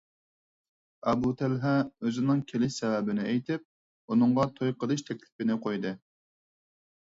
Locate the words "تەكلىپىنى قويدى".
5.11-5.95